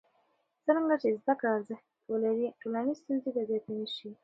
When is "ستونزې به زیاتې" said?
3.01-3.71